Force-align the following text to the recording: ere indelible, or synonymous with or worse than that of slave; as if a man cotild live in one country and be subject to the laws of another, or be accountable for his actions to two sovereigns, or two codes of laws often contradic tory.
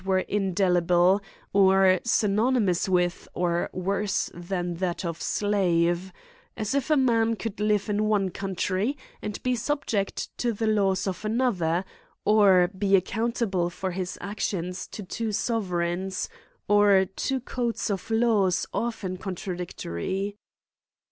ere 0.07 0.17
indelible, 0.27 1.21
or 1.53 1.99
synonymous 2.03 2.89
with 2.89 3.27
or 3.35 3.69
worse 3.71 4.31
than 4.33 4.73
that 4.77 5.05
of 5.05 5.21
slave; 5.21 6.11
as 6.57 6.73
if 6.73 6.89
a 6.89 6.97
man 6.97 7.35
cotild 7.35 7.59
live 7.67 7.87
in 7.87 8.05
one 8.05 8.31
country 8.31 8.97
and 9.21 9.43
be 9.43 9.55
subject 9.55 10.35
to 10.39 10.51
the 10.53 10.65
laws 10.65 11.05
of 11.05 11.23
another, 11.23 11.85
or 12.25 12.67
be 12.75 12.95
accountable 12.95 13.69
for 13.69 13.91
his 13.91 14.17
actions 14.19 14.87
to 14.87 15.03
two 15.03 15.31
sovereigns, 15.31 16.27
or 16.67 17.05
two 17.15 17.39
codes 17.39 17.91
of 17.91 18.09
laws 18.09 18.65
often 18.73 19.19
contradic 19.19 19.75
tory. 19.75 20.35